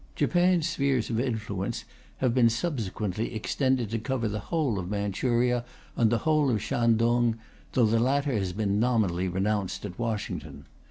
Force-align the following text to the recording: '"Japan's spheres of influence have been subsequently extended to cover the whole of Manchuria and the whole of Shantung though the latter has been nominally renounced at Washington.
'"Japan's 0.15 0.67
spheres 0.67 1.11
of 1.11 1.19
influence 1.19 1.85
have 2.17 2.33
been 2.33 2.49
subsequently 2.49 3.35
extended 3.35 3.91
to 3.91 3.99
cover 3.99 4.27
the 4.27 4.39
whole 4.49 4.79
of 4.79 4.89
Manchuria 4.89 5.63
and 5.95 6.09
the 6.11 6.17
whole 6.25 6.49
of 6.49 6.59
Shantung 6.59 7.35
though 7.73 7.85
the 7.85 7.99
latter 7.99 8.33
has 8.33 8.51
been 8.51 8.79
nominally 8.79 9.27
renounced 9.27 9.85
at 9.85 9.99
Washington. 9.99 10.65